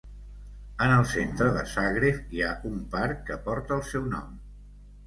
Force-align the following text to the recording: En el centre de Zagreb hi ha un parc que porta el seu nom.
En 0.85 0.93
el 0.93 1.05
centre 1.11 1.51
de 1.59 1.63
Zagreb 1.73 2.35
hi 2.39 2.43
ha 2.47 2.51
un 2.71 2.83
parc 2.97 3.25
que 3.31 3.41
porta 3.49 3.79
el 3.81 3.89
seu 3.93 4.15
nom. 4.17 4.39